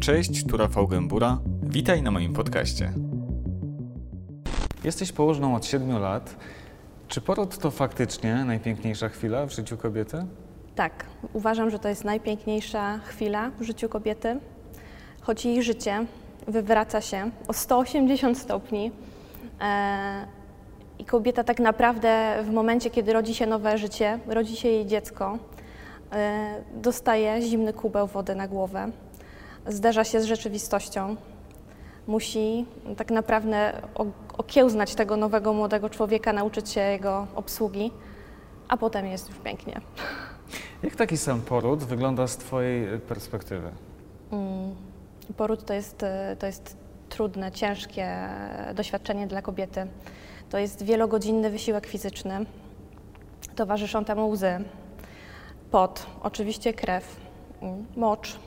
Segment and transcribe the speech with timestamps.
[0.00, 1.38] Cześć, tu Rafał Gębura.
[1.62, 2.92] Witaj na moim podcaście.
[4.84, 6.36] Jesteś położną od 7 lat.
[7.08, 10.26] Czy poród to faktycznie najpiękniejsza chwila w życiu kobiety?
[10.74, 14.40] Tak, uważam, że to jest najpiękniejsza chwila w życiu kobiety,
[15.20, 16.06] choć jej życie
[16.48, 18.92] wywraca się o 180 stopni.
[19.60, 20.26] E,
[20.98, 25.38] I kobieta tak naprawdę w momencie, kiedy rodzi się nowe życie, rodzi się jej dziecko,
[26.12, 28.90] e, dostaje zimny kubeł wody na głowę,
[29.68, 31.16] zderza się z rzeczywistością,
[32.06, 32.66] musi
[32.96, 33.72] tak naprawdę
[34.38, 37.90] okiełznać tego nowego młodego człowieka, nauczyć się jego obsługi,
[38.68, 39.80] a potem jest już pięknie.
[40.82, 43.70] Jak taki sam poród wygląda z Twojej perspektywy?
[44.32, 44.74] Mm,
[45.36, 46.04] Poród to jest,
[46.38, 46.76] to jest
[47.08, 48.28] trudne, ciężkie
[48.74, 49.86] doświadczenie dla kobiety.
[50.50, 52.46] To jest wielogodzinny wysiłek fizyczny.
[53.56, 54.64] Towarzyszą temu łzy,
[55.70, 57.16] pot, oczywiście krew,
[57.62, 58.38] mm, mocz,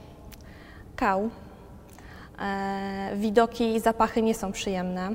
[1.00, 1.30] kał.
[2.40, 5.10] E, widoki i zapachy nie są przyjemne.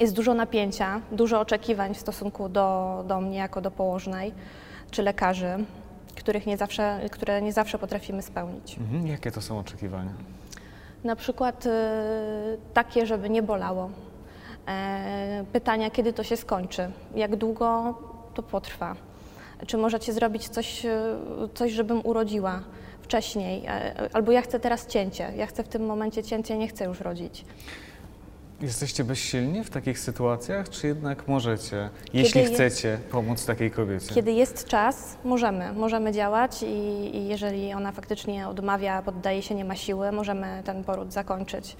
[0.00, 4.32] Jest dużo napięcia, dużo oczekiwań w stosunku do, do mnie jako do położnej
[4.90, 5.64] czy lekarzy,
[6.16, 8.78] których nie zawsze, które nie zawsze potrafimy spełnić.
[8.78, 9.06] Mhm.
[9.06, 10.12] Jakie to są oczekiwania?
[11.04, 11.70] Na przykład y,
[12.74, 13.90] takie, żeby nie bolało.
[14.68, 17.94] E, pytania, kiedy to się skończy, jak długo
[18.34, 18.96] to potrwa.
[19.66, 20.90] Czy możecie zrobić coś, y,
[21.54, 22.60] coś żebym urodziła
[23.10, 26.84] wcześniej, e, albo ja chcę teraz cięcie, ja chcę w tym momencie cięcie, nie chcę
[26.84, 27.44] już rodzić.
[28.60, 34.14] Jesteście bezsilni w takich sytuacjach, czy jednak możecie, jeśli je- chcecie, pomóc takiej kobiecie?
[34.14, 36.66] Kiedy jest czas, możemy, możemy działać i,
[37.16, 41.76] i jeżeli ona faktycznie odmawia, poddaje się, nie ma siły, możemy ten poród zakończyć.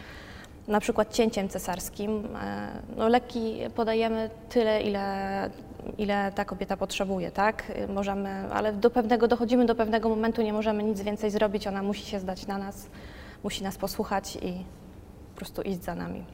[0.68, 2.28] Na przykład cięciem cesarskim.
[2.42, 5.50] E, No, leki podajemy tyle, ile,
[5.98, 7.72] ile ta kobieta potrzebuje, tak?
[7.94, 12.06] Możemy, ale do pewnego, dochodzimy do pewnego momentu, nie możemy nic więcej zrobić, ona musi
[12.06, 12.86] się zdać na nas,
[13.44, 14.64] musi nas posłuchać i
[15.34, 16.24] po prostu iść za nami.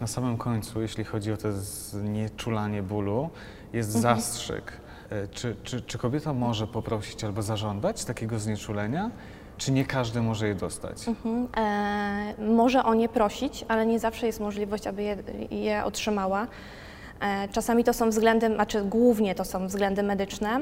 [0.00, 3.30] Na samym końcu, jeśli chodzi o to znieczulanie bólu,
[3.72, 4.16] jest Mhm.
[4.20, 4.72] zastrzyk.
[5.10, 9.10] E, Czy, czy, czy kobieta może poprosić albo zażądać takiego znieczulenia,
[9.58, 11.08] czy nie każdy może je dostać?
[11.08, 11.48] Mhm.
[11.56, 15.16] E, może o nie prosić, ale nie zawsze jest możliwość, aby je,
[15.50, 16.46] je otrzymała.
[17.20, 20.60] E, czasami to są względy, znaczy głównie to są względy medyczne,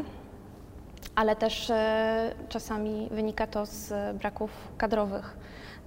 [1.14, 5.36] ale też e, czasami wynika to z braków kadrowych.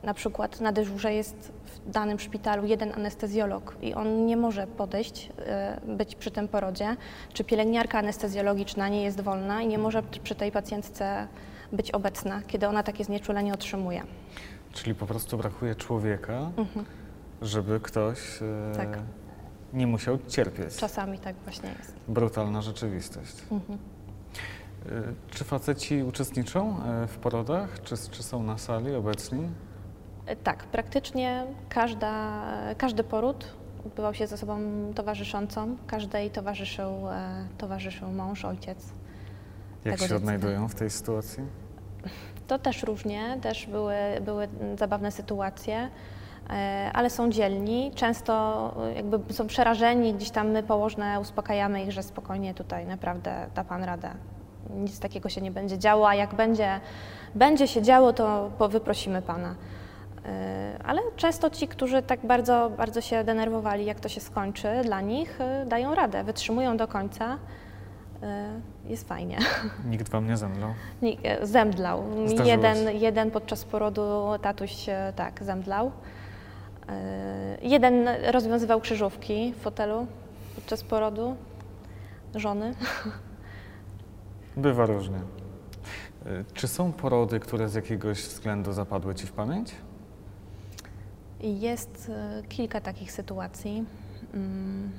[0.03, 5.29] Na przykład na dyżurze jest w danym szpitalu jeden anestezjolog i on nie może podejść,
[5.45, 6.95] e, być przy tym porodzie,
[7.33, 11.27] czy pielęgniarka anestezjologiczna nie jest wolna i nie może przy tej pacjentce
[11.71, 14.03] być obecna, kiedy ona takie znieczulenie otrzymuje.
[14.73, 16.51] Czyli po prostu brakuje człowieka,
[17.41, 18.19] żeby ktoś
[18.77, 18.99] Tak.
[19.73, 20.75] Nie musiał cierpieć.
[20.75, 21.95] Czasami tak właśnie jest.
[22.07, 23.35] Brutalna rzeczywistość.
[23.51, 23.79] Mhm.
[24.85, 24.89] E,
[25.29, 27.81] Czy faceci uczestniczą e, w porodach?
[27.83, 29.47] Czy, czy są na sali obecni?
[30.25, 32.41] E, Tak, praktycznie każda,
[32.77, 33.45] każdy poród
[33.85, 34.59] odbywał się ze sobą
[34.95, 35.77] towarzyszącą.
[35.87, 38.85] Każdej towarzyszył, e, towarzyszył mąż, ojciec.
[39.85, 40.15] Jak się dziecka.
[40.15, 41.43] odnajdują w tej sytuacji?
[42.47, 43.95] To też różnie, też były,
[44.25, 44.47] były
[44.79, 45.89] zabawne sytuacje,
[46.93, 47.91] ale są dzielni.
[47.95, 53.47] Często e, jakby są przerażeni, gdzieś tam my położne uspokajamy ich, że spokojnie tutaj naprawdę
[53.55, 54.09] da Pan radę.
[54.69, 56.79] Nic takiego się nie będzie działo, a jak będzie,
[57.35, 59.55] będzie się działo, to wyprosimy Pana.
[60.25, 65.01] E, Ale często ci, którzy tak bardzo, bardzo się denerwowali, jak to się skończy dla
[65.01, 67.37] nich, e, dają radę, wytrzymują do końca.
[68.23, 68.49] E,
[68.85, 69.37] Jest fajnie.
[69.91, 70.69] Nikt wam nie zemdlał?
[71.23, 72.03] E, Zemdlał.
[72.45, 75.91] Jeden, jeden podczas porodu tatuś e, tak zemdlał.
[76.91, 80.07] E, Jeden rozwiązywał krzyżówki w fotelu
[80.55, 81.35] podczas porodu
[82.35, 82.73] żony.
[84.57, 85.17] Bywa różnie.
[86.25, 89.71] E, Czy są porody, które z jakiegoś względu zapadły ci w pamięć?
[91.39, 93.85] Jest e, kilka takich sytuacji.
[94.33, 94.91] Mm,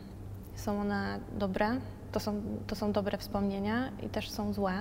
[0.55, 1.71] Są one dobre,
[2.13, 4.73] to są, to są dobre wspomnienia i też są złe.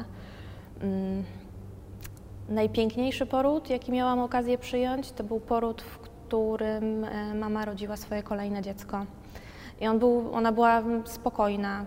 [0.82, 1.24] Mm,
[2.50, 6.00] Najpiękniejszy poród, jaki miałam okazję przyjąć, to był poród, w
[6.32, 9.06] którym e, mama rodziła swoje kolejne dziecko.
[9.82, 11.86] I on był, ona była spokojna.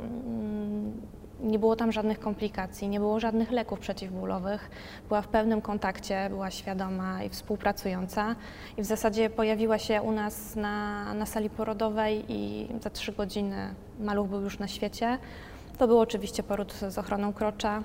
[0.00, 0.92] Mm,
[1.40, 4.70] Nie było tam żadnych komplikacji, nie było żadnych leków przeciwbólowych.
[5.08, 8.36] Była w pełnym kontakcie, była świadoma i współpracująca.
[8.76, 13.74] I w zasadzie pojawiła się u nas na, na sali porodowej i za trzy godziny
[14.00, 15.18] maluch był już na świecie.
[15.78, 17.82] To był oczywiście poród z ochroną krocza.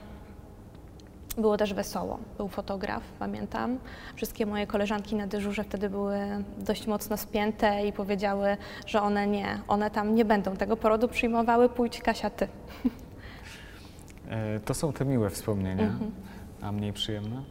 [1.38, 2.20] Było też wesoło.
[2.38, 3.78] Był fotograf, pamiętam.
[4.16, 6.18] Wszystkie moje koleżanki na dyżurze wtedy były
[6.58, 11.70] dość mocno spięte i powiedziały, że one nie, one tam nie będą tego porodu przyjmowały,
[11.70, 12.48] pójdź Kasia ty.
[14.30, 16.12] E, To są te miłe wspomnienia, Mhm.
[16.62, 17.42] a mniej przyjemne?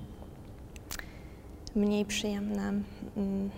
[1.76, 2.72] mniej przyjemne.
[3.16, 3.50] Mm.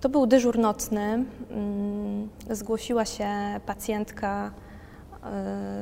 [0.00, 1.24] To był dyżur nocny.
[1.50, 3.28] Mm, zgłosiła się
[3.66, 4.50] pacjentka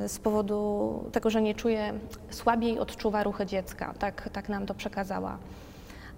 [0.07, 1.93] z powodu tego, że nie czuje,
[2.29, 3.93] słabiej odczuwa ruchy dziecka.
[3.99, 5.37] Tak, tak nam to przekazała.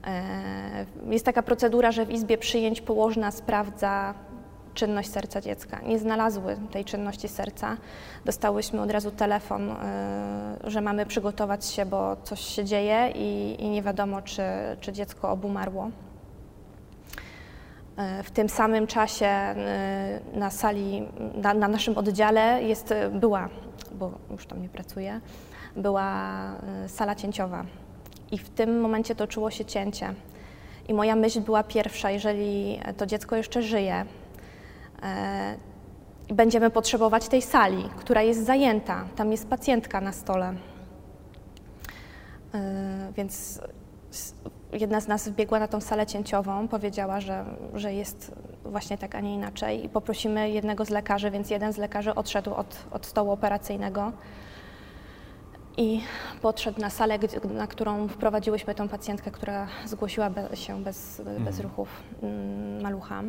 [0.08, 4.14] E, jest taka procedura, że w izbie przyjęć położna sprawdza
[4.74, 5.82] czynność serca dziecka.
[5.82, 7.78] Nie znalazły tej czynności serca.
[8.26, 9.76] Dostałyśmy od razu telefon, y,
[10.64, 14.44] że mamy przygotować się, bo coś się dzieje i, i nie wiadomo, czy,
[14.82, 15.90] czy dziecko obumarło.
[18.20, 19.56] Y, w tym samym czasie
[20.36, 23.50] y, na sali, na, na naszym oddziale jest, była,
[23.92, 25.22] bo już tam nie pracuję,
[25.76, 26.32] była
[26.88, 27.66] sala cięciowa.
[28.32, 30.14] I w tym momencie toczyło się cięcie.
[30.88, 34.06] I moja myśl była pierwsza, jeżeli to dziecko jeszcze żyje,
[35.06, 35.56] E,
[36.28, 39.06] będziemy potrzebować tej sali, która jest zajęta.
[39.16, 40.54] Tam jest pacjentka na stole.
[42.54, 43.62] E, więc
[44.76, 48.32] jedna z nas wbiegła na tą salę cięciową, powiedziała, że, że jest
[48.66, 52.54] właśnie tak, a nie inaczej i poprosimy jednego z lekarzy, więc jeden z lekarzy odszedł
[52.54, 54.12] od, od stołu operacyjnego
[55.78, 56.02] i
[56.42, 57.20] podszedł na salę,
[57.54, 61.62] na którą wprowadziłyśmy tą pacjentkę, która zgłosiła się bez, bez mhm.
[61.62, 61.90] ruchów
[62.24, 63.24] mm, malucha.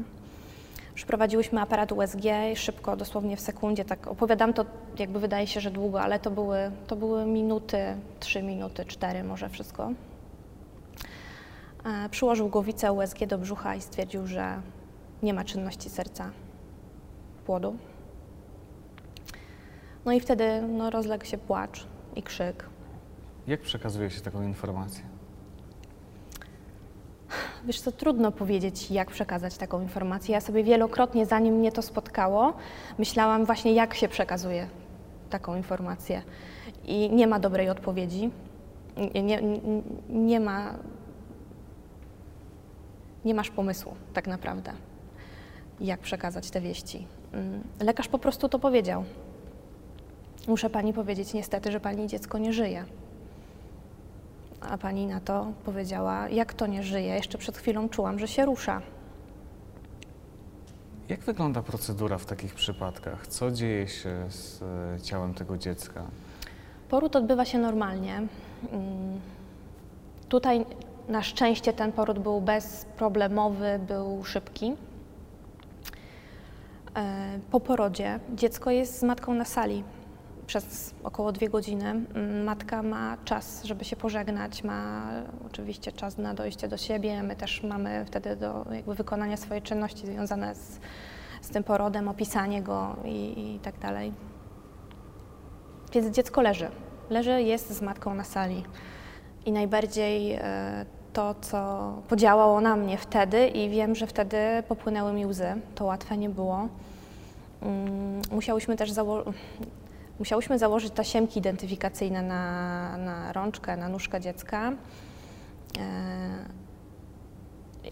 [0.94, 2.22] Przeprowadziłyśmy aparat USG
[2.54, 3.84] szybko, dosłownie w sekundzie.
[3.84, 4.64] Tak opowiadam to,
[4.98, 7.78] jakby wydaje się, że długo, ale to były, to były minuty,
[8.20, 9.90] trzy minuty, cztery może wszystko.
[11.86, 14.60] E, przyłożył głowicę USG do brzucha i stwierdził, że
[15.22, 16.30] nie ma czynności serca
[17.46, 17.76] płodu.
[20.04, 21.86] No i wtedy no, rozległ się płacz
[22.16, 22.68] i krzyk.
[23.46, 25.04] Jak przekazuje się taką informację?
[27.64, 30.34] Wiesz co, trudno powiedzieć, jak przekazać taką informację.
[30.34, 32.52] Ja sobie wielokrotnie, zanim mnie to spotkało,
[32.98, 34.68] myślałam właśnie, jak się przekazuje
[35.30, 36.22] taką informację.
[36.84, 38.30] I nie ma dobrej odpowiedzi.
[39.14, 39.60] Nie, nie,
[40.08, 40.74] nie ma...
[43.26, 44.72] Nie masz pomysłu tak naprawdę,
[45.80, 47.06] jak przekazać te wieści.
[47.32, 49.04] Mm, lekarz po prostu to powiedział.
[50.48, 52.84] Muszę pani powiedzieć niestety, że pani dziecko nie żyje.
[54.60, 57.14] A pani na to powiedziała, jak to nie żyje?
[57.14, 58.82] Jeszcze przed chwilą czułam, że się rusza.
[61.08, 63.26] Jak wygląda procedura w takich przypadkach?
[63.26, 66.04] Co dzieje się z e, ciałem tego dziecka?
[66.88, 68.16] Poród odbywa się normalnie.
[68.72, 69.20] Mm,
[70.28, 70.66] tutaj
[71.08, 74.76] na szczęście ten poród był bezproblemowy, był szybki.
[76.96, 79.84] E, po porodzie dziecko jest z matką na sali
[80.46, 81.84] przez około dwie godziny.
[81.84, 85.10] Mm, matka ma czas, żeby się pożegnać, ma
[85.46, 87.22] oczywiście czas na dojście do siebie.
[87.22, 90.80] My też mamy wtedy do jakby wykonania swojej czynności związane z,
[91.40, 94.12] z tym porodem, opisanie go i, i tak dalej.
[95.92, 96.68] Więc dziecko leży.
[97.10, 98.64] Leży, jest z matką na sali.
[99.46, 100.86] I najbardziej e,
[101.16, 105.54] to, co podziałało na mnie wtedy i wiem, że wtedy popłynęły mi łzy.
[105.74, 106.68] To łatwe nie było.
[107.62, 109.34] Mm, musiałyśmy też założyć
[110.18, 114.74] Musiałyśmy założyć tasiemki identyfikacyjne na, na rączkę, na nóżkę dziecka, e,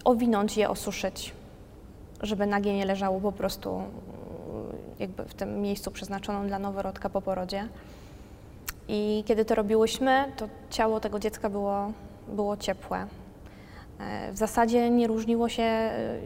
[0.04, 1.32] owinąć je, osuszyć,
[2.22, 3.82] żeby nagie nie leżało po prostu
[4.98, 7.68] jakby w tym miejscu przeznaczonym dla noworodka po porodzie.
[8.88, 11.92] I kiedy to robiłyśmy, to ciało tego dziecka było,
[12.28, 13.06] było ciepłe.
[13.98, 16.18] E, w zasadzie nie różniło się, e,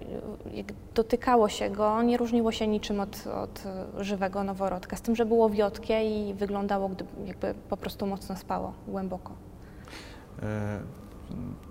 [0.94, 3.62] dotykało się go, nie różniło się niczym od, od
[3.98, 6.90] żywego noworodka, z tym, że było wiotkie i wyglądało,
[7.24, 9.32] jakby po prostu mocno spało, głęboko.
[10.42, 10.80] E,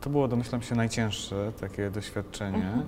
[0.02, 2.88] to było, domyślam się, najcięższe takie doświadczenie, mhm.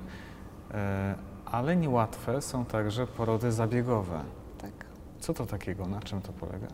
[1.46, 4.22] ale niełatwe są także porody zabiegowe.
[4.58, 4.72] Tak.
[5.20, 6.68] Co to takiego, na czym to polega?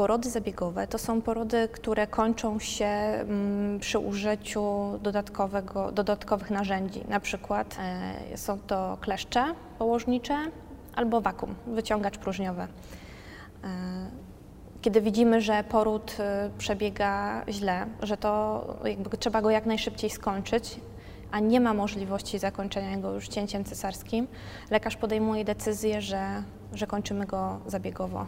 [0.00, 4.64] Porody zabiegowe to są porody, które kończą się mm, przy użyciu
[5.02, 7.00] dodatkowego, dodatkowych narzędzi.
[7.08, 9.44] Na przykład e, są to kleszcze
[9.78, 10.36] położnicze
[10.94, 12.62] albo wakum, wyciągacz próżniowy.
[12.62, 12.66] E,
[14.82, 18.64] kiedy widzimy, że poród e, przebiega źle, że to
[19.18, 20.80] trzeba go jak najszybciej skończyć,
[21.30, 24.26] a nie ma możliwości zakończenia go już cięciem cesarskim,
[24.70, 26.42] lekarz podejmuje decyzję, że,
[26.72, 28.26] że kończymy go zabiegowo.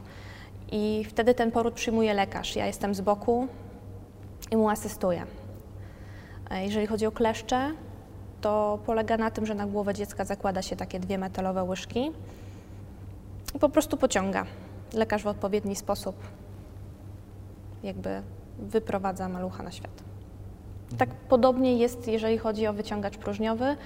[0.70, 2.56] I wtedy ten poród przyjmuje lekarz.
[2.56, 3.48] Ja jestem z boku
[4.50, 5.26] i mu asystuję.
[6.50, 7.70] E, jeżeli chodzi o kleszcze,
[8.40, 12.12] to polega na tym, że na głowę dziecka zakłada się takie dwie metalowe łyżki
[13.54, 14.46] i po prostu pociąga.
[14.94, 16.16] Lekarz w odpowiedni sposób
[17.82, 18.22] jakby
[18.58, 20.02] wyprowadza malucha na świat.
[20.98, 23.76] Tak podobnie jest, jeżeli chodzi o wyciągacz próżniowy,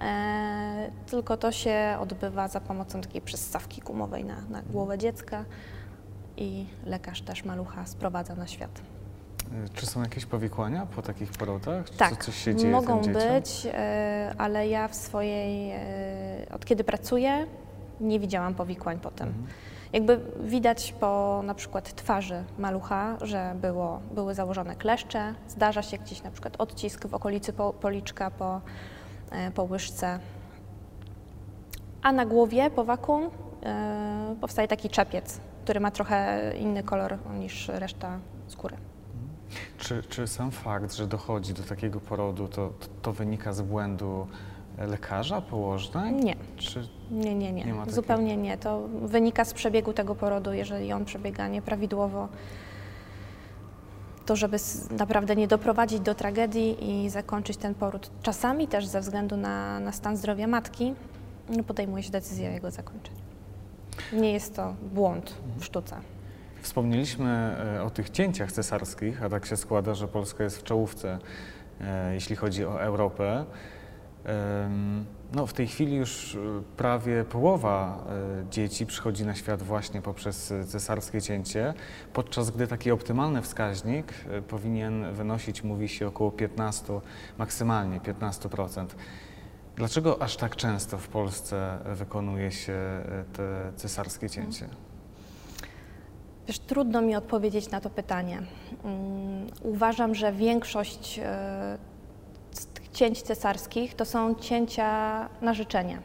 [0.00, 5.44] e, tylko to się odbywa za pomocą takiej przystawki gumowej na, na głowę dziecka
[6.38, 8.82] i lekarz też malucha sprowadza na świat.
[9.74, 11.90] Czy są jakieś powikłania po takich porodach?
[11.90, 16.64] Czy Tak, coś się dzieje mogą tym być, e, ale ja w swojej, e, od
[16.64, 17.46] kiedy pracuję,
[18.00, 19.28] nie widziałam powikłań potem.
[19.28, 19.46] Mhm.
[19.92, 26.22] Jakby widać po na przykład twarzy malucha, że było, były założone kleszcze, zdarza się gdzieś
[26.22, 28.60] na przykład odcisk w okolicy po, policzka po,
[29.30, 30.18] e, po łyżce.
[32.02, 33.30] A na głowie po wakum
[33.62, 38.76] e, powstaje taki czepiec, który ma trochę inny kolor niż reszta skóry.
[39.78, 42.72] Czy, czy sam fakt, że dochodzi do takiego porodu, to,
[43.02, 44.26] to wynika z błędu
[44.78, 46.12] lekarza, położnej?
[46.12, 46.36] Nie.
[46.56, 47.64] Czy Nie, nie, nie.
[47.64, 48.58] Nie Zupełnie nie.
[48.58, 52.28] To wynika z przebiegu tego porodu, jeżeli on przebiega nieprawidłowo,
[54.26, 54.56] to żeby
[54.90, 58.10] naprawdę nie doprowadzić do tragedii i zakończyć ten poród.
[58.22, 60.94] Czasami też ze względu na, na stan zdrowia matki
[61.56, 63.17] no, podejmuje się decyzję o jego zakończeniu.
[64.12, 65.96] Nie jest to błąd w sztuce.
[66.62, 71.18] Wspomnieliśmy e, o tych cięciach cesarskich, a tak się składa, że Polska jest w czołówce,
[71.80, 73.44] e, jeśli chodzi o Europę.
[75.32, 76.38] No, w tej chwili już e,
[76.76, 78.04] prawie połowa
[78.50, 81.74] dzieci przychodzi na świat właśnie poprzez cesarskie cięcie,
[82.12, 84.12] podczas gdy taki optymalny wskaźnik
[84.48, 87.00] powinien wynosić, mówi się, około 15,
[87.38, 88.86] maksymalnie 15%.
[89.78, 94.68] Dlaczego aż tak często w Polsce wykonuje się e, te cesarskie cięcie?
[96.46, 98.42] Wiesz, trudno mi odpowiedzieć na to pytanie.
[98.84, 101.78] Mm, Uważam, że większość e,
[102.92, 105.98] cięć cesarskich to są cięcia na życzenie.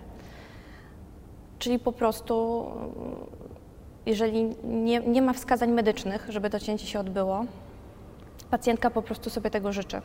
[1.59, 3.15] Czyli po prostu, mm,
[4.05, 7.45] jeżeli nie, nie ma wskazań medycznych, żeby to cięcie się odbyło,
[8.51, 10.01] pacjentka po prostu sobie tego życzy.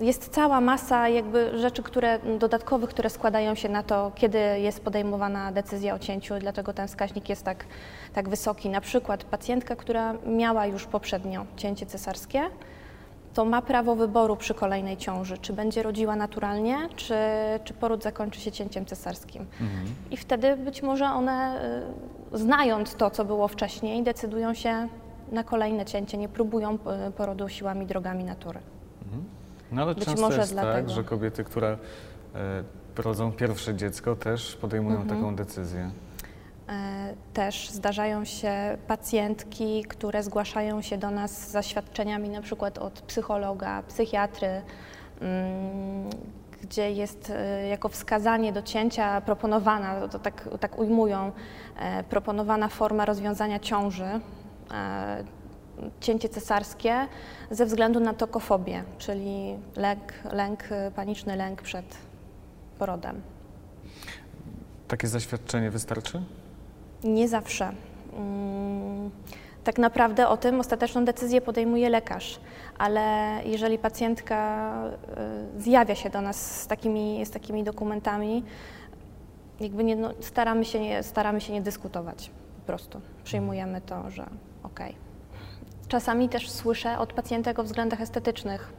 [0.00, 5.52] Jest cała masa jakby rzeczy które, dodatkowych, które składają się na to, kiedy jest podejmowana
[5.52, 7.64] decyzja o cięciu, dlaczego ten wskaźnik jest tak,
[8.12, 8.68] tak wysoki.
[8.68, 12.42] Na przykład pacjentka, która miała już poprzednio cięcie cesarskie,
[13.34, 17.14] to ma prawo wyboru przy kolejnej ciąży, czy będzie rodziła naturalnie, czy,
[17.64, 19.42] czy poród zakończy się cięciem cesarskim.
[19.42, 19.86] Mhm.
[20.10, 21.60] I wtedy być może one,
[22.34, 24.88] y, znając to, co było wcześniej, decydują się
[25.32, 26.74] na kolejne cięcie, nie próbują
[27.08, 28.60] y, porodu siłami, drogami natury.
[29.72, 30.74] No ale Być często może jest dlatego.
[30.74, 31.78] tak, że kobiety, które
[32.34, 35.18] e, rodzą pierwsze dziecko, też podejmują Mhm.
[35.20, 35.90] taką decyzję.
[36.68, 37.00] E,
[37.34, 38.52] Też zdarzają się
[38.86, 44.48] pacjentki, które zgłaszają się do nas z zaświadczeniami na przykład od psychologa, psychiatry,
[45.20, 46.10] mm,
[46.62, 51.32] gdzie jest e, jako wskazanie do cięcia proponowana, to tak, tak ujmują,
[52.10, 54.20] proponowana forma rozwiązania ciąży,
[56.00, 57.06] cięcie cesarskie
[57.50, 60.64] ze względu na tokofobię, czyli lęk, lęk,
[60.96, 61.96] paniczny lęk przed
[62.78, 63.20] porodem.
[64.88, 66.22] Takie zaświadczenie wystarczy?
[67.04, 67.72] Nie zawsze.
[68.16, 69.10] Mm,
[69.64, 72.40] Tak naprawdę o tym ostateczną decyzję podejmuje lekarz,
[72.78, 73.00] ale
[73.44, 74.72] jeżeli pacjentka
[75.58, 78.44] y, zjawia się do nas z takimi, z takimi dokumentami,
[79.60, 83.00] jakby nie, no, staramy, się nie, staramy się nie dyskutować po prostu.
[83.24, 84.26] Przyjmujemy to, że
[84.62, 85.09] okej.
[85.90, 88.72] Czasami też słyszę od pacjentek o względach estetycznych.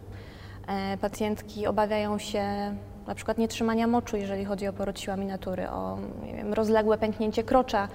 [0.68, 2.46] E, Pacjentki obawiają się
[3.08, 5.98] na przykład nietrzymania moczu, jeżeli chodzi o poród siłami natury, o
[6.36, 7.88] wiem, rozległe pęknięcie krocza,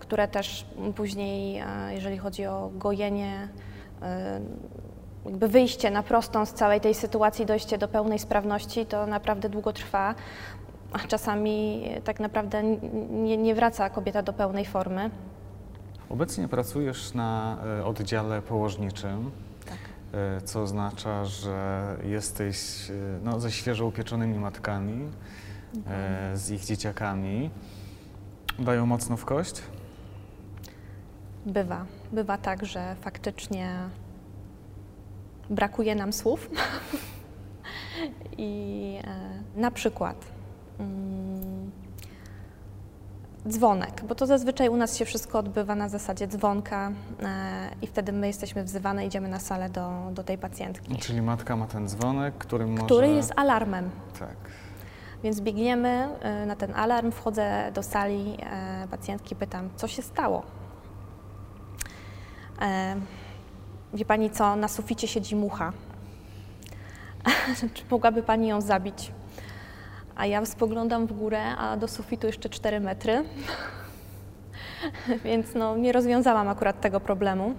[0.00, 3.48] które też później, e, jeżeli chodzi o gojenie,
[4.02, 4.40] e,
[5.24, 9.72] jakby wyjście na prostą z całej tej sytuacji, dojście do pełnej sprawności, to naprawdę długo
[9.72, 10.14] trwa,
[10.92, 12.62] a czasami tak naprawdę
[13.10, 15.10] nie, nie wraca kobieta do pełnej formy.
[16.08, 19.30] Obecnie pracujesz na e, oddziale położniczym,
[19.66, 19.78] Tak.
[20.12, 22.94] e, co oznacza, że jesteś e,
[23.24, 25.08] no, ze świeżo upieczonymi matkami,
[25.86, 27.50] e, z ich dzieciakami.
[28.58, 29.62] Dają mocno w kość?
[31.46, 31.86] Bywa.
[32.12, 33.78] Bywa tak, że faktycznie
[35.50, 36.50] brakuje nam słów.
[38.38, 38.98] I
[39.56, 40.16] na przykład
[40.78, 41.33] mm,
[43.48, 48.12] dzwonek, bo to zazwyczaj u nas się wszystko odbywa na zasadzie dzwonka e, i wtedy
[48.12, 52.34] my jesteśmy wzywane, idziemy na salę do, do tej pacjentki, Czyli matka ma ten dzwonek,
[52.38, 52.84] którym może...
[52.84, 53.90] który jest alarmem.
[54.18, 54.36] Tak.
[55.24, 56.08] Więc biegniemy
[56.42, 60.42] y, na ten alarm, wchodzę do sali e, pacjentki, pytam, co się stało.
[62.60, 62.96] E,
[63.94, 65.72] wie pani co, na suficie siedzi mucha.
[67.74, 69.12] Czy mogłaby pani ją zabić?
[70.16, 73.24] A ja spoglądam w górę, a do sufitu jeszcze 4 metry.
[75.24, 77.54] Więc no, nie rozwiązałam akurat tego problemu.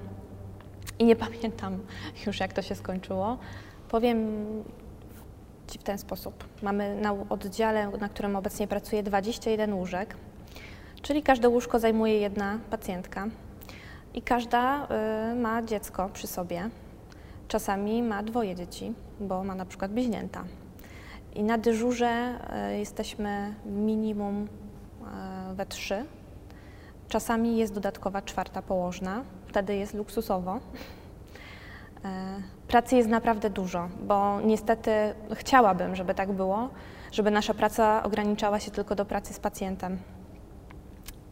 [1.00, 1.80] I nie pamiętam
[2.28, 3.38] już, jak to się skończyło.
[3.90, 4.46] Powiem
[5.68, 6.44] Ci w ten sposób.
[6.62, 10.16] Mamy na oddziale, na którym obecnie pracuje 21 łóżek,
[11.02, 13.28] czyli każde łóżko zajmuje jedna pacjentka.
[14.14, 14.88] I każda
[15.32, 16.70] y, ma dziecko przy sobie.
[17.48, 20.44] Czasami ma dwoje dzieci, bo ma na przykład bliźnięta.
[21.36, 22.39] I na dyżurze
[22.72, 24.48] y, jesteśmy minimum
[25.51, 26.06] y, we trzy.
[27.08, 30.60] Czasami jest dodatkowa czwarta położna, wtedy jest luksusowo.
[32.06, 34.92] E, Pracy jest naprawdę dużo, bo niestety
[35.34, 36.70] chciałabym, żeby tak było,
[37.12, 39.98] żeby nasza praca ograniczała się tylko do pracy z pacjentem.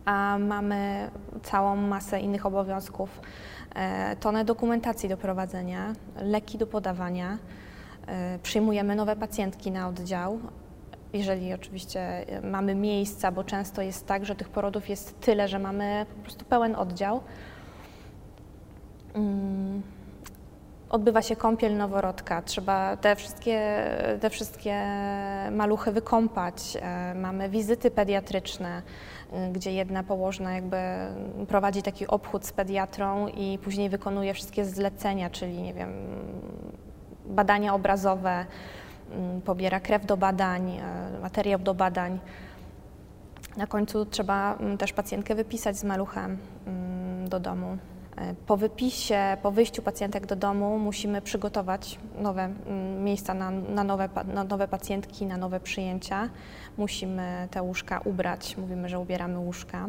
[0.06, 1.10] A mamy
[1.44, 3.22] całą masę innych obowiązków,
[3.76, 7.38] e, tonę dokumentacji do prowadzenia, leki do podawania.
[8.08, 10.40] E, Przyjmujemy nowe pacjentki na oddział,
[11.14, 15.60] jeżeli oczywiście e, mamy miejsca, bo często jest tak, że tych porodów jest tyle, że
[15.60, 17.22] mamy po prostu pełen oddział.
[19.14, 19.82] Mm,
[20.94, 23.84] Odbywa się kąpiel noworodka, trzeba te wszystkie,
[24.22, 24.88] te wszystkie
[25.52, 26.78] maluchy wykąpać.
[26.82, 28.82] E, Mamy wizyty pediatryczne,
[29.34, 30.78] y, gdzie jedna położna jakby
[31.48, 35.90] prowadzi taki obchód z pediatrą i później wykonuje wszystkie zlecenia, czyli nie wiem,
[37.26, 38.46] badania obrazowe,
[39.12, 42.20] mm, pobiera krew do badań, e, materiał do badań.
[43.58, 46.38] Na końcu trzeba mm, też pacjentkę wypisać z maluchem
[46.68, 47.78] mm, do domu.
[48.18, 52.50] E, Po wypisie, po wyjściu pacjentek do domu musimy przygotować nowe
[53.00, 56.30] miejsca na, na, nowe, na nowe pacjentki, na nowe przyjęcia.
[56.78, 59.88] Musimy te łóżka ubrać, mówimy, że ubieramy łóżka,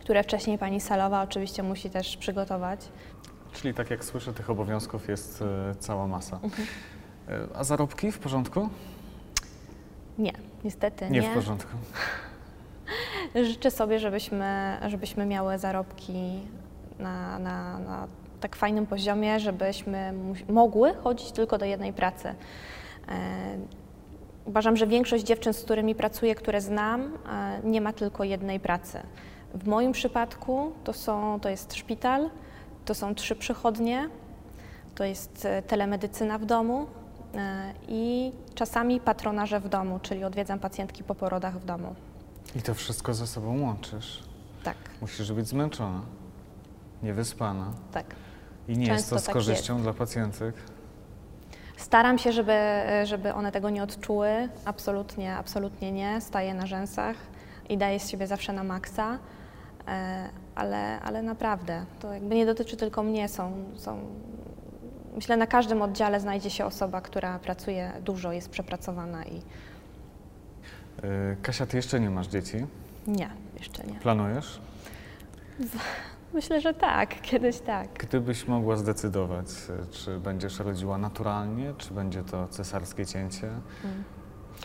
[0.00, 2.80] które wcześniej pani salowa oczywiście musi też przygotować.
[3.54, 6.40] Czyli tak jak słyszę, tych obowiązków jest e, cała masa.
[7.28, 8.68] E, A zarobki w porządku?
[10.18, 10.32] Nie,
[10.64, 11.30] niestety Nie nie.
[11.30, 11.76] w porządku.
[13.50, 16.40] Życzę sobie, żebyśmy, żebyśmy miały zarobki
[16.98, 18.06] na, na, na
[18.40, 20.12] tak fajnym poziomie, żebyśmy
[20.48, 22.28] mogły chodzić tylko do jednej pracy.
[22.28, 23.14] E,
[24.44, 29.00] uważam, że większość dziewczyn, z którymi pracuję, które znam, e, nie ma tylko jednej pracy.
[29.54, 32.30] W moim przypadku to, są, to jest szpital,
[32.84, 34.08] to są trzy przychodnie,
[34.94, 36.86] to jest e, telemedycyna w domu
[37.34, 41.94] e, i czasami patronaże w domu, czyli odwiedzam pacjentki po porodach w domu.
[42.56, 44.22] I to wszystko ze sobą łączysz.
[44.62, 46.00] Tak, Musisz być zmęczona,
[47.02, 47.72] niewyspana.
[47.92, 48.06] tak.
[48.68, 50.54] I nie jest to Często z tak korzyścią dla pacjentek.
[51.76, 52.58] Staram się, żeby,
[53.04, 54.48] żeby one tego nie odczuły.
[54.64, 56.20] Absolutnie, absolutnie nie.
[56.20, 57.16] Staję na rzęsach
[57.68, 59.18] i daję z siebie zawsze na maksa.
[60.54, 63.28] Ale, ale naprawdę, to jakby nie dotyczy tylko mnie.
[63.28, 63.98] Są, są,
[65.14, 69.42] myślę, na każdym oddziale znajdzie się osoba, która pracuje dużo, jest przepracowana i
[71.02, 72.66] E, Kasia, ty jeszcze nie masz dzieci.
[73.06, 73.94] nie, jeszcze nie.
[73.94, 74.60] Planujesz?
[76.34, 77.88] Myślę, że tak, kiedyś tak.
[77.92, 83.50] Gdybyś mogła zdecydować, e, czy będziesz rodziła naturalnie, czy będzie to cesarskie cięcie,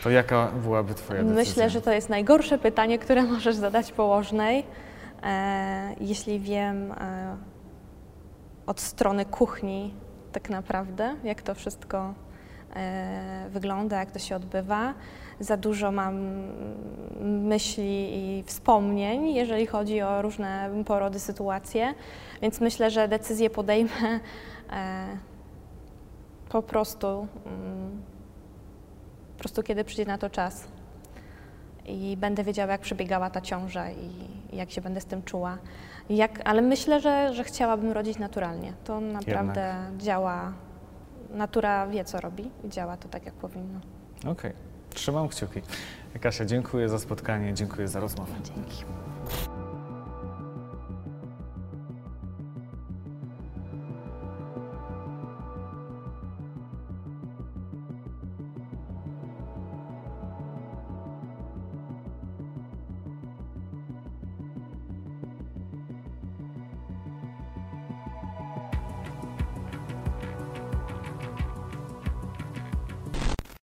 [0.02, 1.40] to jaka byłaby twoja decyzja?
[1.44, 4.64] Myślę, że to jest najgorsze pytanie, które możesz zadać położnej.
[5.22, 7.36] E, jeśli wiem e,
[8.66, 9.94] od strony kuchni
[10.32, 12.14] tak naprawdę, jak to wszystko
[12.76, 14.94] e, wygląda, jak to się odbywa.
[15.40, 16.14] Za dużo mam
[17.20, 21.94] myśli i wspomnień, jeżeli chodzi o różne porody, sytuacje,
[22.42, 24.20] więc myślę, że decyzję podejmę
[26.48, 27.06] po prostu,
[27.46, 28.02] mm,
[29.36, 30.68] po prostu kiedy przyjdzie na to czas
[31.86, 34.10] i będę wiedziała, jak przebiegała ta ciąża i,
[34.52, 35.58] i jak się będę z tym czuła.
[36.10, 38.72] Jak, ale myślę, że, że chciałabym rodzić naturalnie.
[38.84, 40.52] To naprawdę działa.
[41.30, 43.80] Natura wie, co robi i działa to tak, jak powinno.
[44.26, 44.52] Okej,
[44.94, 45.60] trzymam kciuki.
[46.20, 48.32] Kasia, dziękuję za spotkanie, dziękuję za rozmowę.
[48.44, 48.84] Dzięki.